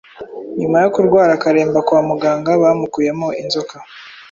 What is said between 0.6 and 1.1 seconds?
yo